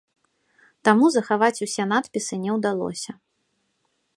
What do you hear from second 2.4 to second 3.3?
не ўдалося.